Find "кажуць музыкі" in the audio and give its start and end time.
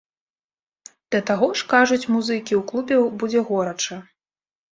1.73-2.57